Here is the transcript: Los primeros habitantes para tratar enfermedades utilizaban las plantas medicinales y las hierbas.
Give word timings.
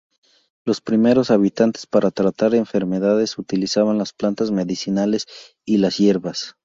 Los 0.65 0.81
primeros 0.81 1.29
habitantes 1.29 1.85
para 1.85 2.09
tratar 2.09 2.55
enfermedades 2.55 3.37
utilizaban 3.37 3.99
las 3.99 4.13
plantas 4.13 4.49
medicinales 4.49 5.27
y 5.63 5.77
las 5.77 5.99
hierbas. 5.99 6.55